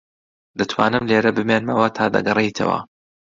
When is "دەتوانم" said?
0.59-1.03